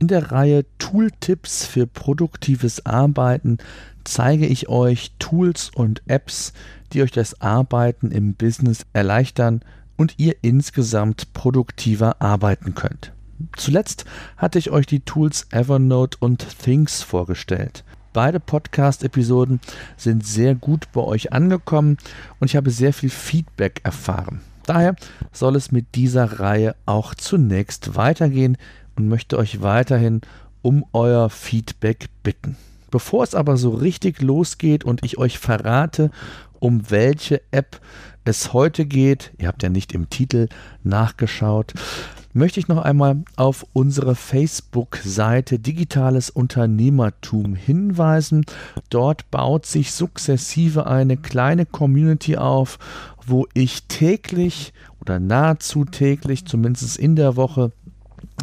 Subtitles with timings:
[0.00, 3.58] In der Reihe Tooltips für produktives Arbeiten
[4.04, 6.52] zeige ich euch Tools und Apps,
[6.92, 9.60] die euch das Arbeiten im Business erleichtern
[9.96, 13.12] und ihr insgesamt produktiver arbeiten könnt.
[13.56, 14.04] Zuletzt
[14.36, 17.82] hatte ich euch die Tools Evernote und Things vorgestellt.
[18.12, 19.60] Beide Podcast-Episoden
[19.96, 21.98] sind sehr gut bei euch angekommen
[22.38, 24.42] und ich habe sehr viel Feedback erfahren.
[24.68, 24.96] Daher
[25.32, 28.58] soll es mit dieser Reihe auch zunächst weitergehen
[28.98, 30.20] und möchte euch weiterhin
[30.60, 32.56] um euer Feedback bitten.
[32.90, 36.10] Bevor es aber so richtig losgeht und ich euch verrate,
[36.58, 37.80] um welche App
[38.24, 40.48] es heute geht, ihr habt ja nicht im Titel
[40.82, 41.74] nachgeschaut,
[42.32, 48.44] möchte ich noch einmal auf unsere Facebook-Seite Digitales Unternehmertum hinweisen.
[48.90, 52.78] Dort baut sich sukzessive eine kleine Community auf,
[53.24, 57.72] wo ich täglich oder nahezu täglich, zumindest in der Woche,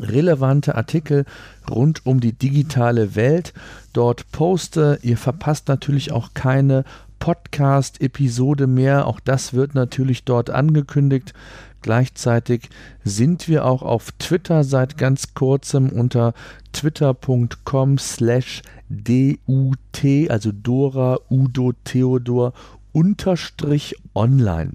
[0.02, 1.26] relevante Artikel
[1.70, 3.54] rund um die digitale Welt
[3.94, 5.00] dort poste.
[5.02, 6.84] Ihr verpasst natürlich auch keine
[7.20, 9.08] Podcast-Episode mehr.
[9.08, 11.34] Auch das wird natürlich dort angekündigt.
[11.82, 12.70] Gleichzeitig
[13.04, 16.34] sind wir auch auf Twitter seit ganz kurzem unter
[16.74, 22.54] twitter.com slash DUT, also Dora, Udo, Theodor
[22.96, 24.72] unterstrich online.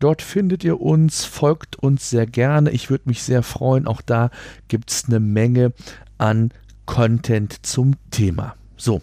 [0.00, 2.72] Dort findet ihr uns, folgt uns sehr gerne.
[2.72, 3.86] Ich würde mich sehr freuen.
[3.86, 4.30] Auch da
[4.66, 5.72] gibt es eine Menge
[6.18, 6.50] an
[6.86, 8.56] Content zum Thema.
[8.76, 9.00] So,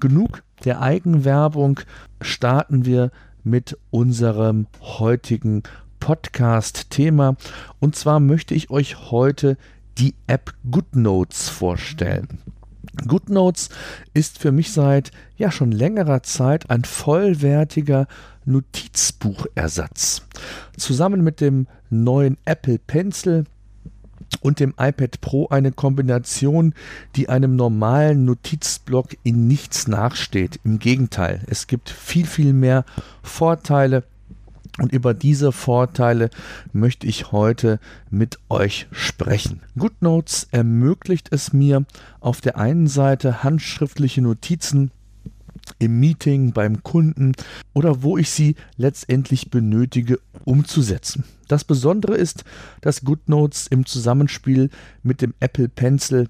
[0.00, 1.80] genug der Eigenwerbung.
[2.20, 3.10] Starten wir
[3.42, 5.62] mit unserem heutigen
[5.98, 7.36] Podcast-Thema.
[7.80, 9.56] Und zwar möchte ich euch heute
[9.96, 12.38] die App GoodNotes vorstellen.
[13.06, 13.68] GoodNotes
[14.12, 18.06] ist für mich seit ja schon längerer Zeit ein vollwertiger
[18.44, 20.22] Notizbuchersatz.
[20.76, 23.44] Zusammen mit dem neuen Apple Pencil
[24.40, 26.74] und dem iPad Pro eine Kombination,
[27.16, 30.60] die einem normalen Notizblock in nichts nachsteht.
[30.64, 32.84] Im Gegenteil, es gibt viel, viel mehr
[33.22, 34.04] Vorteile
[34.78, 36.30] und über diese Vorteile
[36.72, 37.78] möchte ich heute
[38.10, 39.60] mit euch sprechen.
[39.78, 41.84] GoodNotes ermöglicht es mir,
[42.20, 44.90] auf der einen Seite handschriftliche Notizen
[45.78, 47.32] im Meeting, beim Kunden
[47.72, 51.24] oder wo ich sie letztendlich benötige, umzusetzen.
[51.48, 52.44] Das Besondere ist,
[52.80, 54.70] dass GoodNotes im Zusammenspiel
[55.02, 56.28] mit dem Apple Pencil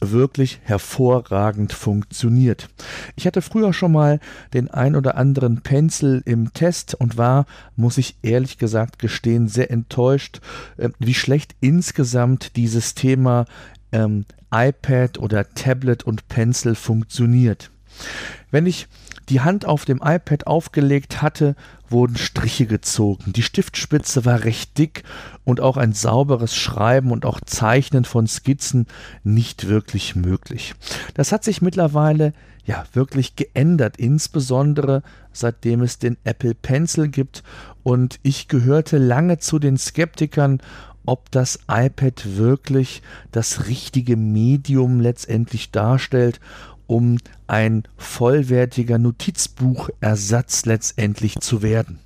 [0.00, 2.68] wirklich hervorragend funktioniert.
[3.16, 4.20] Ich hatte früher schon mal
[4.54, 7.46] den ein oder anderen Pencil im Test und war,
[7.76, 10.40] muss ich ehrlich gesagt gestehen, sehr enttäuscht,
[10.76, 13.46] äh, wie schlecht insgesamt dieses Thema
[13.92, 17.70] ähm, iPad oder Tablet und Pencil funktioniert.
[18.50, 18.88] Wenn ich
[19.28, 21.54] die Hand auf dem iPad aufgelegt hatte,
[21.90, 23.32] wurden Striche gezogen.
[23.32, 25.04] Die Stiftspitze war recht dick
[25.44, 28.86] und auch ein sauberes Schreiben und auch Zeichnen von Skizzen
[29.24, 30.74] nicht wirklich möglich.
[31.14, 32.32] Das hat sich mittlerweile
[32.64, 35.02] ja wirklich geändert, insbesondere
[35.32, 37.42] seitdem es den Apple Pencil gibt
[37.82, 40.60] und ich gehörte lange zu den Skeptikern,
[41.06, 43.02] ob das iPad wirklich
[43.32, 46.40] das richtige Medium letztendlich darstellt
[46.90, 52.00] um ein vollwertiger Notizbuchersatz letztendlich zu werden.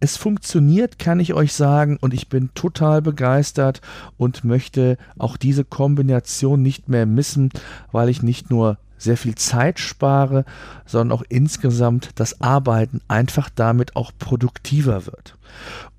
[0.00, 3.80] Es funktioniert, kann ich euch sagen, und ich bin total begeistert
[4.18, 7.48] und möchte auch diese Kombination nicht mehr missen,
[7.90, 10.44] weil ich nicht nur sehr viel Zeit spare,
[10.84, 15.38] sondern auch insgesamt das Arbeiten einfach damit auch produktiver wird.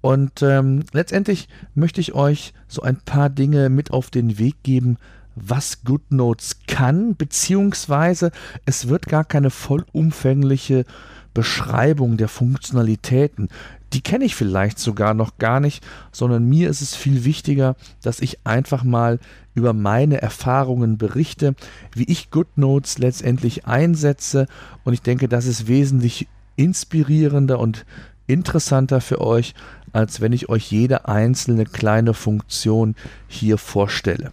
[0.01, 4.97] Und ähm, letztendlich möchte ich euch so ein paar Dinge mit auf den Weg geben,
[5.35, 8.31] was GoodNotes kann, beziehungsweise
[8.65, 10.85] es wird gar keine vollumfängliche
[11.33, 13.49] Beschreibung der Funktionalitäten.
[13.93, 18.19] Die kenne ich vielleicht sogar noch gar nicht, sondern mir ist es viel wichtiger, dass
[18.19, 19.19] ich einfach mal
[19.55, 21.55] über meine Erfahrungen berichte,
[21.93, 24.47] wie ich GoodNotes letztendlich einsetze
[24.83, 27.85] und ich denke, das ist wesentlich inspirierender und
[28.25, 29.53] interessanter für euch,
[29.91, 32.95] als wenn ich euch jede einzelne kleine Funktion
[33.27, 34.31] hier vorstelle.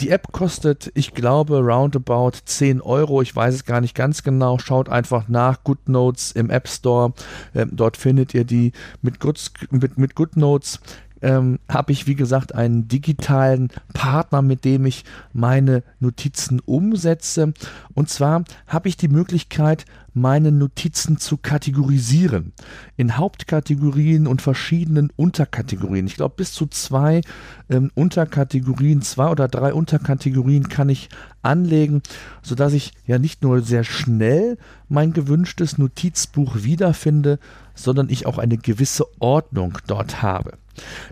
[0.00, 3.20] Die App kostet, ich glaube, roundabout 10 Euro.
[3.20, 4.56] Ich weiß es gar nicht ganz genau.
[4.60, 7.14] Schaut einfach nach GoodNotes im App Store.
[7.52, 8.70] Ähm, dort findet ihr die
[9.02, 10.78] mit, Good, mit, mit GoodNotes
[11.22, 17.52] ähm, habe ich, wie gesagt, einen digitalen Partner, mit dem ich meine Notizen umsetze.
[17.94, 19.84] Und zwar habe ich die Möglichkeit,
[20.14, 22.52] meine Notizen zu kategorisieren.
[22.96, 26.06] In Hauptkategorien und verschiedenen Unterkategorien.
[26.06, 27.20] Ich glaube, bis zu zwei
[27.68, 31.08] ähm, Unterkategorien, zwei oder drei Unterkategorien kann ich
[31.42, 32.02] anlegen,
[32.42, 37.38] sodass ich ja nicht nur sehr schnell mein gewünschtes Notizbuch wiederfinde,
[37.74, 40.54] sondern ich auch eine gewisse Ordnung dort habe.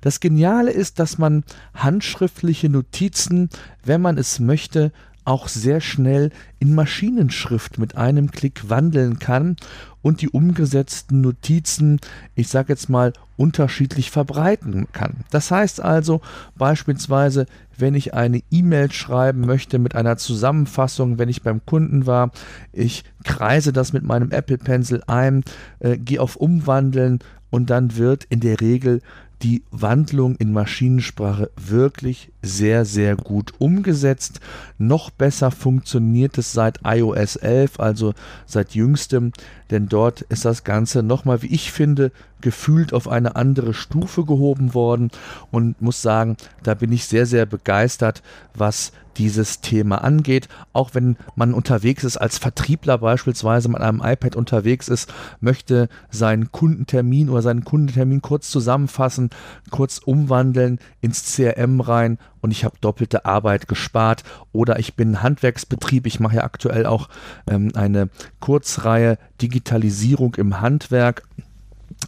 [0.01, 3.51] Das Geniale ist, dass man handschriftliche Notizen,
[3.85, 4.93] wenn man es möchte,
[5.27, 6.31] auch sehr schnell
[6.61, 9.57] in Maschinenschrift mit einem Klick wandeln kann
[10.01, 11.99] und die umgesetzten Notizen,
[12.37, 15.25] ich sage jetzt mal, unterschiedlich verbreiten kann.
[15.31, 16.21] Das heißt also
[16.55, 17.47] beispielsweise,
[17.77, 22.31] wenn ich eine E-Mail schreiben möchte mit einer Zusammenfassung, wenn ich beim Kunden war,
[22.73, 25.43] ich kreise das mit meinem Apple Pencil ein,
[25.81, 27.19] äh, gehe auf Umwandeln
[27.51, 29.03] und dann wird in der Regel
[29.43, 34.41] die Wandlung in Maschinensprache wirklich sehr, sehr gut umgesetzt.
[34.79, 38.15] Noch besser funktioniert es seit iOS 11, also
[38.47, 39.33] seit jüngstem,
[39.71, 44.75] denn dort ist das Ganze nochmal, wie ich finde, gefühlt auf eine andere Stufe gehoben
[44.75, 45.11] worden
[45.51, 48.23] und muss sagen, da bin ich sehr, sehr begeistert,
[48.55, 50.49] was dieses Thema angeht.
[50.73, 56.53] Auch wenn man unterwegs ist, als Vertriebler beispielsweise mit einem iPad unterwegs ist, möchte seinen
[56.53, 59.31] Kundentermin oder seinen Kundentermin kurz zusammenfassen,
[59.71, 64.23] kurz umwandeln ins CRM rein und ich habe doppelte Arbeit gespart.
[64.53, 66.07] Oder ich bin Handwerksbetrieb.
[66.07, 67.09] Ich mache ja aktuell auch
[67.49, 71.23] ähm, eine Kurzreihe Digitalisierung im Handwerk.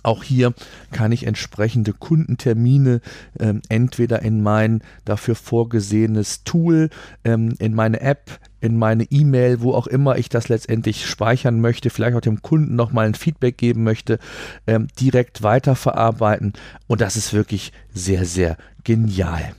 [0.02, 0.54] Auch hier
[0.92, 3.00] kann ich entsprechende Kundentermine
[3.38, 6.90] ähm, entweder in mein dafür vorgesehenes Tool,
[7.24, 11.90] ähm, in meine App, in meine E-Mail, wo auch immer ich das letztendlich speichern möchte,
[11.90, 14.18] vielleicht auch dem Kunden nochmal ein Feedback geben möchte,
[14.66, 16.52] ähm, direkt weiterverarbeiten.
[16.86, 19.54] Und das ist wirklich sehr, sehr genial.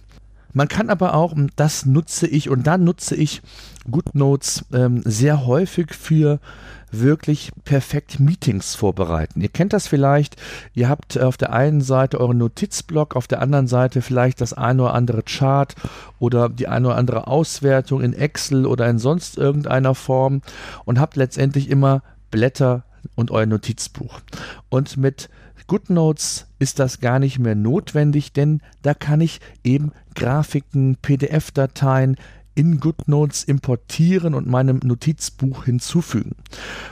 [0.51, 3.41] Man kann aber auch, das nutze ich und dann nutze ich
[3.89, 6.39] GoodNotes ähm, sehr häufig für
[6.91, 9.41] wirklich perfekt Meetings vorbereiten.
[9.41, 10.35] Ihr kennt das vielleicht,
[10.73, 14.83] ihr habt auf der einen Seite euren Notizblock, auf der anderen Seite vielleicht das eine
[14.83, 15.75] oder andere Chart
[16.19, 20.41] oder die eine oder andere Auswertung in Excel oder in sonst irgendeiner Form
[20.85, 22.01] und habt letztendlich immer
[22.31, 22.83] Blätter
[23.15, 24.19] und euer Notizbuch.
[24.69, 25.29] Und mit
[25.69, 32.17] GoodNotes ist das gar nicht mehr notwendig, denn da kann ich eben Grafiken, PDF-Dateien,
[32.59, 36.35] in GoodNotes importieren und meinem Notizbuch hinzufügen.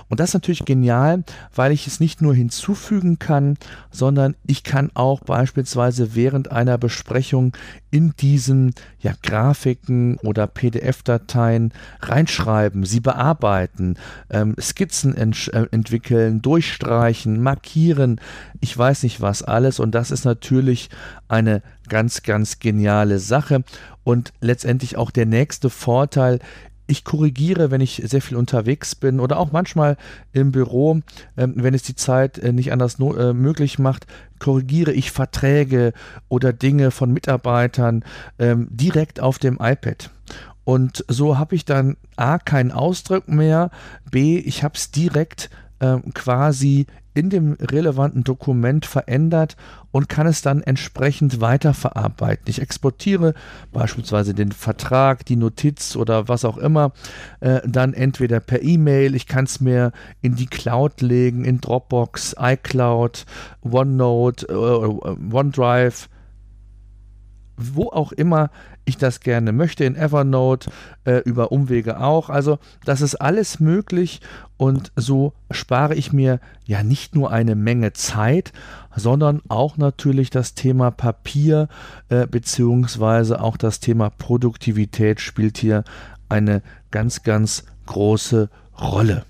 [0.08, 3.58] Und das ist natürlich genial, weil ich es nicht nur hinzufügen kann,
[3.92, 7.52] sondern ich kann auch beispielsweise während einer Besprechung
[7.90, 13.96] in diesen ja, Grafiken oder PDF-Dateien reinschreiben, sie bearbeiten,
[14.30, 18.20] ähm, Skizzen ent äh, entwickeln, durchstreichen, markieren,
[18.60, 19.80] ich weiß nicht was alles.
[19.80, 20.90] Und das ist natürlich
[21.28, 23.64] eine ganz, ganz geniale Sache.
[24.04, 26.40] Und letztendlich auch der nächste Vorteil,
[26.88, 29.98] ich korrigiere, wenn ich sehr viel unterwegs bin oder auch manchmal
[30.34, 31.02] im Büro,
[31.36, 34.08] äh, wenn es die Zeit äh, nicht anders no äh, möglich macht,
[34.40, 35.94] korrigiere ich Verträge
[36.30, 38.04] oder Dinge von Mitarbeitern
[38.40, 40.10] ähm, direkt auf dem iPad.
[40.64, 43.70] Und so habe ich dann A, keinen Ausdruck mehr,
[44.10, 45.50] B, ich habe es direkt
[45.80, 46.88] ähm, quasi
[47.18, 49.58] in dem relevanten Dokument verändert
[49.92, 52.46] und kann es dann entsprechend weiterverarbeiten.
[52.48, 53.34] Ich exportiere
[53.74, 56.92] beispielsweise den Vertrag, die Notiz oder was auch immer,
[57.40, 59.92] äh, dann entweder per E-Mail, ich kann es mir
[60.22, 63.26] in die Cloud legen, in Dropbox, iCloud,
[63.64, 66.10] OneNote, äh, OneDrive,
[67.58, 68.50] wo auch immer
[68.86, 70.70] ich das gerne möchte, in Evernote,
[71.04, 72.30] äh, über Umwege auch.
[72.30, 74.22] Also das ist alles möglich
[74.56, 78.54] und so spare ich mir ja nicht nur eine Menge Zeit,
[78.96, 81.68] sondern auch natürlich das Thema Papier
[82.10, 85.84] äh, beziehungsweise auch das Thema Produktivität spielt hier
[86.30, 86.62] eine
[86.92, 88.50] ganz, ganz große
[88.80, 89.26] Rolle.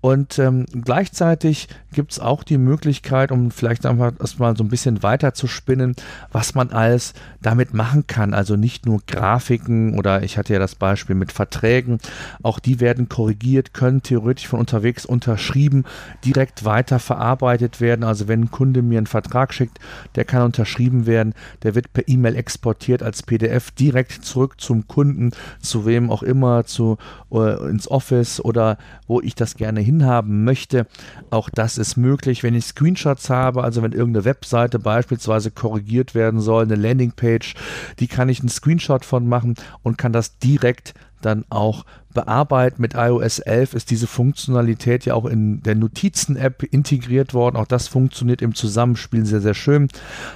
[0.00, 5.02] Und ähm, gleichzeitig gibt es auch die Möglichkeit, um vielleicht einfach erstmal so ein bisschen
[5.02, 5.94] weiter zu spinnen,
[6.32, 8.32] was man alles damit machen kann.
[8.32, 11.98] Also nicht nur Grafiken oder ich hatte ja das Beispiel mit Verträgen,
[12.42, 15.84] auch die werden korrigiert, können theoretisch von unterwegs unterschrieben,
[16.24, 18.04] direkt weiter verarbeitet werden.
[18.04, 19.80] Also wenn ein Kunde mir einen Vertrag schickt,
[20.14, 25.32] der kann unterschrieben werden, der wird per E-Mail exportiert als PDF direkt zurück zum Kunden,
[25.60, 26.96] zu wem auch immer, zu,
[27.32, 30.86] äh, ins Office oder wo ich das gerne hinhaben möchte.
[31.30, 36.40] Auch das ist möglich, wenn ich Screenshots habe, also wenn irgendeine Webseite beispielsweise korrigiert werden
[36.40, 37.54] soll, eine Landingpage,
[37.98, 42.82] die kann ich einen Screenshot von machen und kann das direkt dann auch bearbeiten.
[42.82, 47.56] Mit iOS 11 ist diese Funktionalität ja auch in der Notizen-App integriert worden.
[47.56, 49.88] Auch das funktioniert im Zusammenspiel sehr, sehr schön.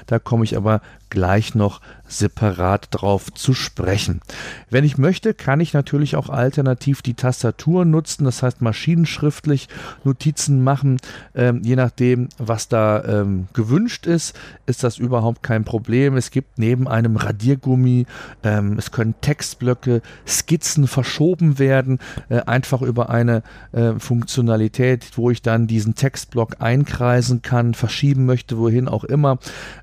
[0.07, 0.81] Da komme ich aber
[1.15, 4.21] gleich noch separat drauf zu sprechen.
[4.69, 9.69] Wenn ich möchte, kann ich natürlich auch alternativ die Tastatur nutzen, das heißt maschinenschriftlich
[10.03, 10.99] Notizen machen.
[11.35, 16.17] Ähm, je nachdem, was da ähm, gewünscht ist, ist das überhaupt kein Problem.
[16.17, 18.07] Es gibt neben einem Radiergummi,
[18.43, 23.43] ähm, es können Textblöcke, Skizzen verschoben werden, äh, einfach über eine
[23.73, 29.39] äh, Funktionalität, wo ich dann diesen Textblock einkreisen kann, verschieben möchte, wohin auch immer.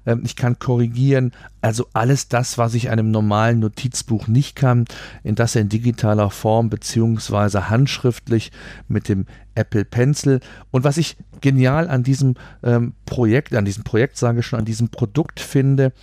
[0.05, 4.85] Ähm, ich kann korrigieren, also alles das, was ich einem normalen Notizbuch nicht kann,
[5.23, 8.51] in das in digitaler Form beziehungsweise handschriftlich
[8.87, 10.39] mit dem Apple Pencil.
[10.71, 14.65] Und was ich genial an diesem ähm, Projekt, an diesem Projekt sage ich schon, an
[14.65, 15.93] diesem Produkt finde,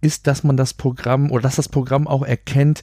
[0.00, 2.82] ist, dass man das Programm oder dass das Programm auch erkennt,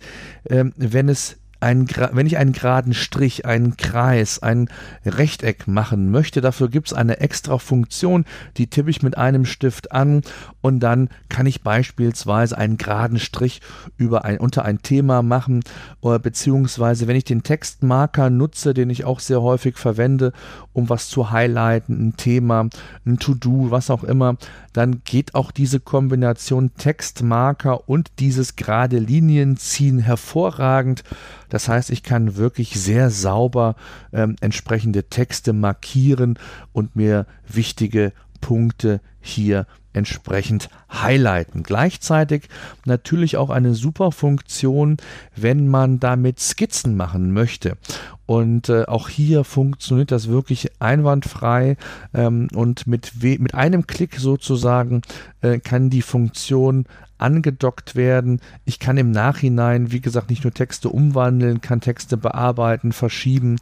[0.50, 4.70] ähm, wenn es ein, wenn ich einen geraden Strich, einen Kreis, ein
[5.06, 8.26] Rechteck machen möchte, dafür gibt es eine extra Funktion,
[8.58, 10.22] die tippe ich mit einem Stift an
[10.62, 13.62] und dann kann ich beispielsweise einen geraden Strich
[13.98, 15.62] über ein, unter ein Thema machen
[16.02, 20.32] oder beziehungsweise wenn ich den Textmarker nutze, den ich auch sehr häufig verwende,
[20.74, 22.70] um was zu highlighten, ein Thema,
[23.06, 24.38] ein To-Do, was auch immer,
[24.74, 31.04] dann geht auch diese Kombination Textmarker und dieses gerade Linienziehen hervorragend.
[31.50, 33.76] Das heißt, ich kann wirklich sehr sauber
[34.14, 36.38] ähm, entsprechende Texte markieren
[36.72, 41.64] und mir wichtige Punkte hier entsprechend highlighten.
[41.64, 42.50] Gleichzeitig
[42.86, 44.98] natürlich auch eine super Funktion,
[45.36, 47.78] wenn man damit Skizzen machen möchte.
[48.26, 51.78] Und äh, auch hier funktioniert das wirklich einwandfrei
[52.14, 55.02] ähm, und mit, mit einem Klick sozusagen
[55.42, 56.86] äh, kann die Funktion
[57.20, 58.40] angedockt werden.
[58.66, 63.58] Ich kann im Nachhinein, wie gesagt, nicht nur Texte umwandeln, kann Texte bearbeiten, verschieben.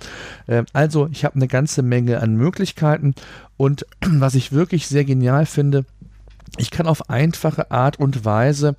[0.45, 3.15] Äh, also ich habe eine ganze Menge an Möglichkeiten
[3.57, 5.85] und was ich wirklich sehr genial finde,
[6.57, 8.75] ich kann auf einfache Art und Weise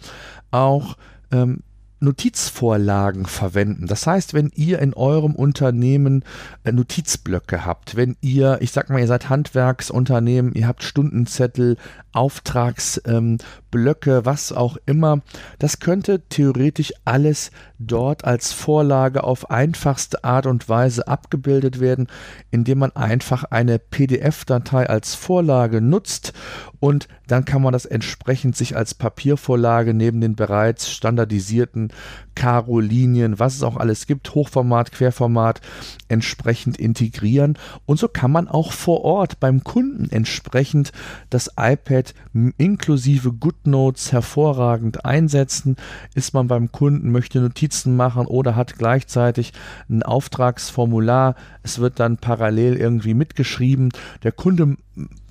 [0.50, 0.96] auch
[1.30, 1.62] ähm,
[2.00, 3.86] Notizvorlagen verwenden.
[3.86, 6.24] Das heißt, wenn ihr in eurem Unternehmen
[6.62, 11.76] äh, Notizblöcke habt, wenn ihr, ich sag mal, ihr seid Handwerksunternehmen, ihr habt Stundenzettel,
[12.18, 15.22] Auftragsblöcke, ähm, was auch immer,
[15.60, 22.08] das könnte theoretisch alles dort als Vorlage auf einfachste Art und Weise abgebildet werden,
[22.50, 26.32] indem man einfach eine PDF-Datei als Vorlage nutzt
[26.80, 31.92] und dann kann man das entsprechend sich als Papiervorlage neben den bereits standardisierten
[32.34, 35.60] Karo-Linien, was es auch alles gibt, Hochformat, Querformat,
[36.08, 37.58] entsprechend integrieren.
[37.84, 40.92] Und so kann man auch vor Ort beim Kunden entsprechend
[41.30, 42.07] das iPad
[42.56, 45.76] inklusive GoodNotes hervorragend einsetzen.
[46.14, 49.52] Ist man beim Kunden, möchte Notizen machen oder hat gleichzeitig
[49.88, 53.90] ein Auftragsformular, es wird dann parallel irgendwie mitgeschrieben.
[54.22, 54.76] Der Kunde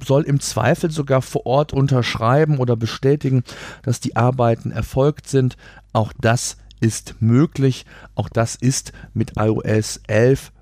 [0.03, 3.43] soll im Zweifel sogar vor Ort unterschreiben oder bestätigen,
[3.83, 5.57] dass die Arbeiten erfolgt sind.
[5.93, 7.85] Auch das ist möglich.
[8.15, 10.56] Auch das ist mit iOS 11 äh,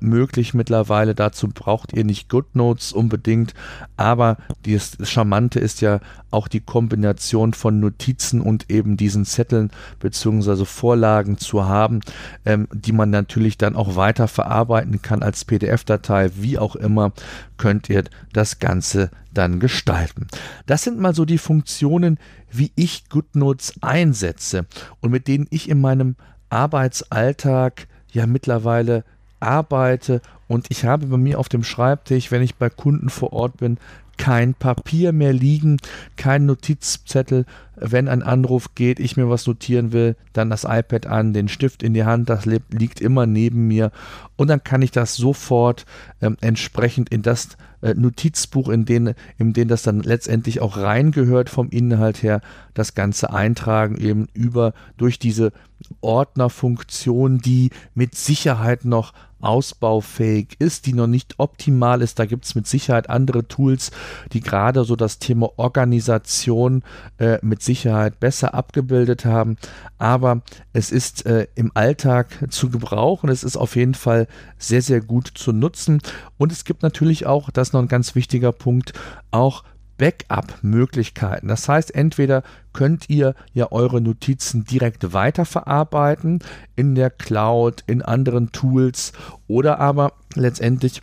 [0.00, 1.14] möglich mittlerweile.
[1.14, 3.54] Dazu braucht ihr nicht GoodNotes unbedingt,
[3.96, 9.70] aber das Charmante ist ja auch die Kombination von Notizen und eben diesen Zetteln
[10.00, 10.64] bzw.
[10.64, 12.00] Vorlagen zu haben,
[12.44, 17.12] ähm, die man natürlich dann auch weiter verarbeiten kann als PDF-Datei, wie auch immer,
[17.56, 20.26] könnt ihr das Ganze dann gestalten.
[20.66, 22.18] Das sind mal so die Funktionen,
[22.50, 24.66] wie ich GoodNotes einsetze
[25.00, 26.16] und mit denen ich in meinem
[26.50, 29.04] Arbeitsalltag ja mittlerweile
[29.40, 33.58] arbeite und ich habe bei mir auf dem Schreibtisch, wenn ich bei Kunden vor Ort
[33.58, 33.78] bin,
[34.18, 35.78] kein Papier mehr liegen,
[36.16, 37.46] kein Notizzettel.
[37.76, 41.84] Wenn ein Anruf geht, ich mir was notieren will, dann das iPad an, den Stift
[41.84, 43.92] in die Hand, das liegt immer neben mir
[44.36, 45.86] und dann kann ich das sofort
[46.20, 51.48] ähm, entsprechend in das äh, Notizbuch, in den, in den das dann letztendlich auch reingehört
[51.48, 52.40] vom Inhalt her,
[52.74, 55.52] das Ganze eintragen, eben über durch diese
[56.00, 62.18] Ordnerfunktion, die mit Sicherheit noch ausbaufähig ist, die noch nicht optimal ist.
[62.18, 63.90] Da gibt es mit Sicherheit andere Tools,
[64.32, 66.82] die gerade so das Thema Organisation
[67.18, 69.56] äh, mit Sicherheit besser abgebildet haben.
[69.98, 70.42] Aber
[70.72, 73.28] es ist äh, im Alltag zu gebrauchen.
[73.28, 74.26] Es ist auf jeden Fall
[74.58, 76.00] sehr, sehr gut zu nutzen.
[76.36, 78.92] Und es gibt natürlich auch, das ist noch ein ganz wichtiger Punkt,
[79.30, 79.64] auch
[79.98, 81.48] Backup-Möglichkeiten.
[81.48, 86.38] Das heißt, entweder könnt ihr ja eure Notizen direkt weiterverarbeiten
[86.76, 89.12] in der Cloud, in anderen Tools
[89.46, 91.02] oder aber letztendlich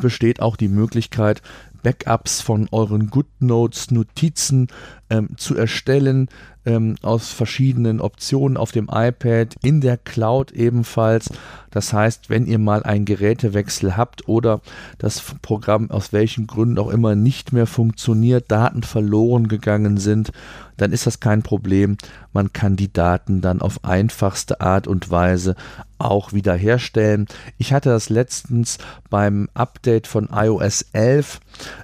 [0.00, 1.40] besteht auch die Möglichkeit,
[1.82, 4.68] Backups von euren GoodNotes, Notizen
[5.10, 6.28] ähm, zu erstellen
[6.68, 11.30] ähm, aus verschiedenen Optionen auf dem iPad, in der Cloud ebenfalls.
[11.70, 14.60] Das heißt, wenn ihr mal einen Gerätewechsel habt oder
[14.98, 20.32] das Programm aus welchen Gründen auch immer nicht mehr funktioniert, Daten verloren gegangen sind,
[20.76, 21.96] dann ist das kein Problem.
[22.32, 25.56] Man kann die Daten dann auf einfachste Art und Weise
[25.98, 27.26] auch wiederherstellen.
[27.58, 28.78] Ich hatte das letztens
[29.10, 31.40] beim Update von iOS 11.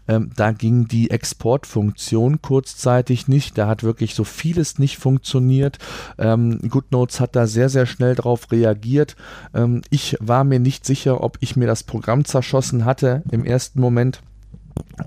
[0.06, 3.58] Ähm, da ging die Exportfunktion kurzzeitig nicht.
[3.58, 5.78] Da hat wirklich so vieles nicht funktioniert.
[6.18, 9.16] Ähm, GoodNotes hat da sehr, sehr schnell darauf reagiert.
[9.54, 13.80] Ähm, ich war mir nicht sicher, ob ich mir das Programm zerschossen hatte im ersten
[13.80, 14.20] Moment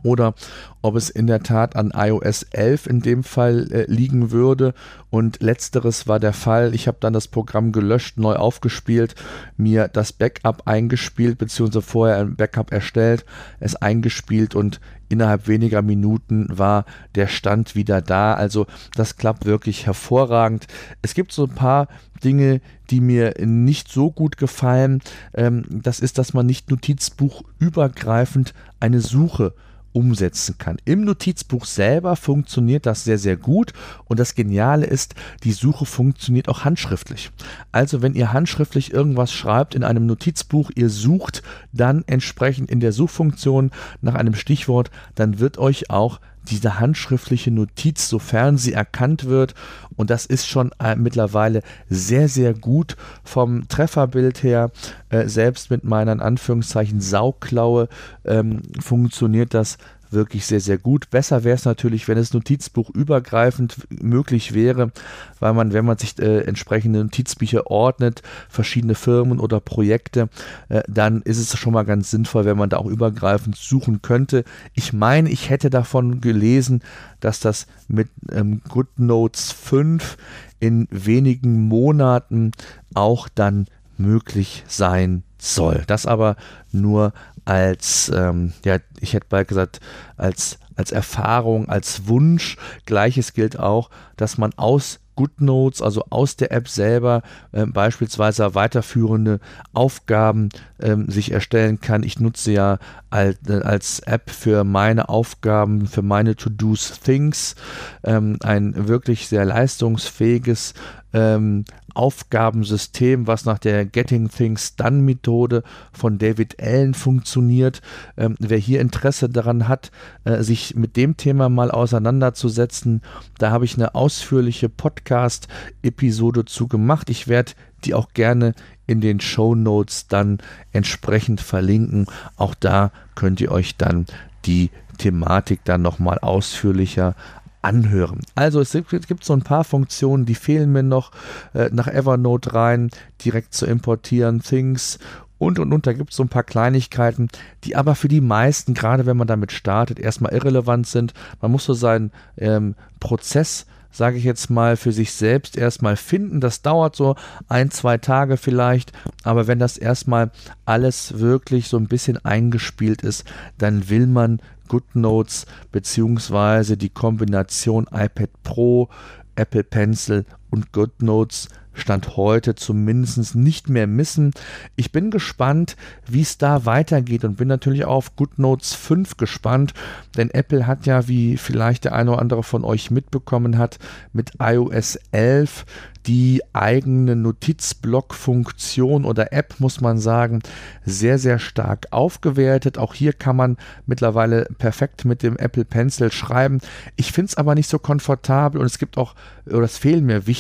[0.04, 0.34] oder
[0.82, 4.74] ob es in der Tat an iOS 11 in dem Fall äh, liegen würde.
[5.10, 6.76] Und letzteres war der Fall.
[6.76, 9.16] Ich habe dann das Programm gelöscht, neu aufgespielt,
[9.56, 13.26] mir das Backup eingespielt, beziehungsweise vorher ein Backup erstellt,
[13.60, 16.84] es eingespielt und innerhalb weniger Minuten war
[17.16, 18.34] der Stand wieder da.
[18.34, 20.68] Also das klappt wirklich hervorragend.
[21.02, 21.88] Es gibt so ein paar
[22.22, 22.60] Dinge,
[22.90, 25.02] die mir nicht so gut gefallen.
[25.34, 29.54] Ähm, das ist, dass man nicht notizbuchübergreifend eine Suche
[29.98, 30.78] umsetzen kann.
[30.86, 33.74] Im Notizbuch selber funktioniert das sehr, sehr gut
[34.06, 37.32] und das Geniale ist, die Suche funktioniert auch handschriftlich.
[37.72, 41.42] Also wenn ihr handschriftlich irgendwas schreibt in einem Notizbuch, ihr sucht
[41.74, 48.10] dann entsprechend in der Suchfunktion nach einem Stichwort, dann wird euch auch diese handschriftliche Notiz,
[48.10, 49.54] sofern sie erkannt wird.
[49.96, 54.72] Und das ist schon äh, mittlerweile sehr, sehr gut vom Trefferbild her.
[55.10, 57.88] Äh, selbst mit meiner in Anführungszeichen Sauklaue
[58.26, 59.78] ähm, funktioniert das
[60.10, 61.10] wirklich sehr, sehr gut.
[61.10, 64.92] Besser wäre es natürlich, wenn es Notizbuch übergreifend möglich wäre,
[65.40, 70.30] weil man, wenn man sich äh, entsprechende Notizbücher ordnet, verschiedene Firmen oder Projekte,
[70.70, 74.44] äh, dann ist es schon mal ganz sinnvoll, wenn man da auch übergreifend suchen könnte.
[74.74, 76.82] Ich meine, ich hätte davon gelesen,
[77.20, 80.18] dass das mit ähm, GoodNotes 5
[80.60, 82.52] in wenigen Monaten
[82.94, 85.84] auch dann möglich sein soll.
[85.88, 86.36] Das aber
[86.72, 87.14] nur
[87.48, 89.80] als, ähm, ja, ich hätte bald gesagt,
[90.18, 92.58] als, als Erfahrung, als Wunsch.
[92.86, 97.24] Gleiches gilt auch, dass man aus GoodNotes, also aus der App selber
[97.54, 99.40] äh, beispielsweise weiterführende
[99.74, 102.04] Aufgaben äh, sich erstellen kann.
[102.04, 107.56] Ich nutze ja als, äh, als App für meine Aufgaben, für meine To-Dos Things
[108.04, 110.74] ähm, ein wirklich sehr leistungsfähiges
[111.18, 117.82] ähm, Aufgabensystem, was nach der Getting Things Done Methode von David Allen funktioniert.
[118.18, 119.92] Ähm, wer hier Interesse daran hat,
[120.26, 123.02] äh, sich mit dem Thema mal auseinanderzusetzen,
[123.40, 127.10] da habe ich eine ausführliche Podcast-Episode zu gemacht.
[127.10, 127.54] Ich werde
[127.84, 128.54] die auch gerne
[128.86, 130.38] in den Show Notes dann
[130.72, 132.06] entsprechend verlinken.
[132.36, 134.06] Auch da könnt ihr euch dann
[134.46, 137.16] die Thematik dann nochmal ausführlicher
[137.62, 138.22] anhören.
[138.36, 141.12] Also es gibt so ein paar Funktionen, die fehlen mir noch
[141.54, 142.90] äh, nach Evernote rein,
[143.24, 145.00] direkt zu importieren, Things
[145.38, 145.88] und und und.
[145.88, 147.30] Da gibt es so ein paar Kleinigkeiten,
[147.64, 151.14] die aber für die meisten, gerade wenn man damit startet, erstmal irrelevant sind.
[151.42, 153.66] Man muss so seinen ähm, Prozess
[153.98, 156.40] sage ich jetzt mal, für sich selbst erstmal finden.
[156.40, 157.16] Das dauert so
[157.48, 158.92] ein, zwei Tage vielleicht,
[159.24, 160.32] aber wenn das erstmal
[160.66, 163.26] alles wirklich so ein bisschen eingespielt ist,
[163.58, 168.90] dann will man GoodNotes beziehungsweise die Kombination iPad Pro,
[169.36, 174.32] Apple Pencil und GoodNotes Stand heute zumindest nicht mehr missen.
[174.76, 175.76] Ich bin gespannt,
[176.08, 179.74] wie es da weitergeht und bin natürlich auch auf GoodNotes 5 gespannt,
[180.18, 183.80] denn Apple hat ja, wie vielleicht der eine oder andere von euch mitbekommen hat,
[184.14, 185.66] mit iOS 11
[186.06, 190.42] die eigene Notizblock-Funktion oder App, muss man sagen,
[190.86, 192.78] sehr, sehr stark aufgewertet.
[192.78, 196.62] Auch hier kann man mittlerweile perfekt mit dem Apple Pencil schreiben.
[196.96, 200.28] Ich finde es aber nicht so komfortabel und es gibt auch, oder es fehlen mir
[200.28, 200.37] wichtige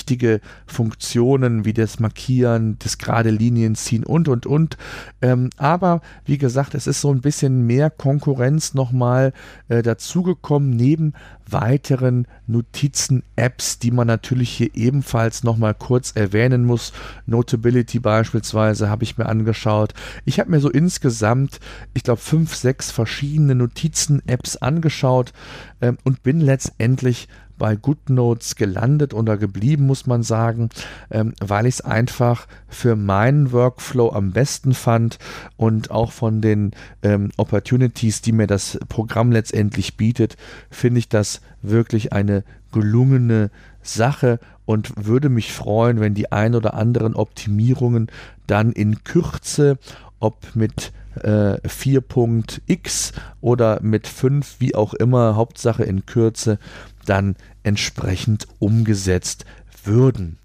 [0.66, 4.78] Funktionen wie das Markieren, das gerade Linien ziehen und, und, und.
[5.22, 9.34] Ähm, aber wie gesagt, es ist so ein bisschen mehr Konkurrenz nochmal
[9.70, 11.14] äh, dazugekommen, neben
[11.50, 16.94] weiteren Notizen-Apps, die man natürlich hier ebenfalls nochmal kurz erwähnen muss.
[17.26, 19.94] Notability beispielsweise habe ich mir angeschaut.
[20.26, 21.60] Ich habe mir so insgesamt,
[21.94, 25.34] ich glaube, fünf, sechs verschiedene Notizen-Apps angeschaut
[25.82, 30.70] ähm, und bin letztendlich bei GoodNotes gelandet oder geblieben, muss man sagen,
[31.12, 35.18] ähm, weil ich es einfach für meinen Workflow am besten fand
[35.56, 36.72] und auch von den
[37.04, 40.38] ähm, Opportunities, die mir das Programm letztendlich bietet,
[40.70, 43.50] finde ich das wirklich eine gelungene
[43.82, 48.08] Sache und würde mich freuen, wenn die ein oder anderen Optimierungen
[48.48, 49.78] dann in Kürze,
[50.20, 50.92] ob mit
[51.24, 56.60] äh, 4.x oder mit 5, wie auch immer, Hauptsache in Kürze,
[57.06, 59.46] dann entsprechend umgesetzt
[59.84, 60.38] würden.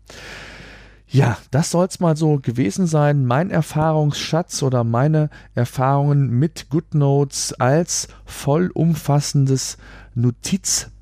[1.09, 3.27] Ja, das soll es mal so gewesen sein.
[3.27, 9.77] Mein Erfahrungsschatz oder meine Erfahrungen mit GoodNotes als vollumfassendes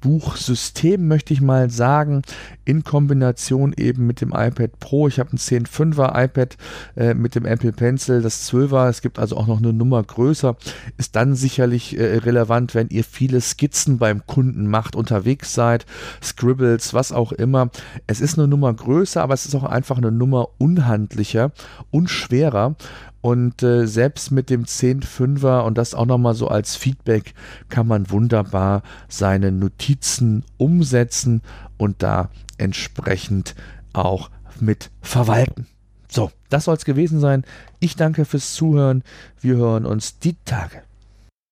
[0.03, 2.23] Notizbuchsystem, möchte ich mal sagen,
[2.65, 5.09] in Kombination eben mit dem iPad Pro.
[5.09, 6.57] Ich habe ein 10.5er iPad
[6.97, 10.57] äh, mit dem Apple Pencil, das 12er, es gibt also auch noch eine Nummer größer,
[10.97, 15.87] ist dann sicherlich äh, relevant, wenn ihr viele Skizzen beim Kunden macht, unterwegs seid,
[16.23, 17.71] Scribbles, was auch immer.
[18.07, 21.53] Es ist eine Nummer größer, aber es ist auch einfach eine Nummer unhandlicher
[21.91, 22.77] und schwerer
[23.21, 27.35] und äh, selbst mit dem 10.5er und das auch nochmal so als Feedback
[27.69, 29.53] kann man wunderbar seine
[29.91, 31.43] Notizen umsetzen
[31.77, 33.57] und da entsprechend
[33.93, 35.67] auch mit verwalten.
[36.09, 37.45] So, das soll es gewesen sein.
[37.81, 39.03] Ich danke fürs Zuhören.
[39.41, 40.83] Wir hören uns die Tage.